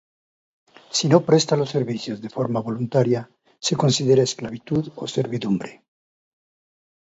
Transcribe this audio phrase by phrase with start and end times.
[0.89, 5.73] Si no presta los servicios de forma voluntaria, se considera esclavitud o servidumbre.